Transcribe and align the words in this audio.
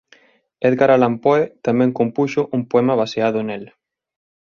Edgar 0.67 0.89
Allan 0.93 1.15
Poe 1.23 1.43
tamén 1.65 1.95
compuxo 1.99 2.41
un 2.57 2.61
poema 2.71 2.97
baseado 3.01 3.37
nel. 3.47 3.65